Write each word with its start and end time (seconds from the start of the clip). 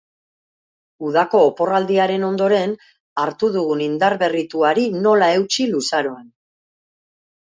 Udako 1.09 1.41
oporraldiaren 1.49 2.23
ondoren 2.29 2.73
hartu 3.23 3.49
dugun 3.57 3.83
indarberrituari 3.89 4.87
nola 5.05 5.29
eutsi 5.35 5.69
luzaroan. 5.75 6.25